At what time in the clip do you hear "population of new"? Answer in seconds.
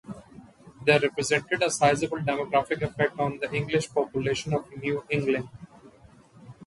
3.91-5.03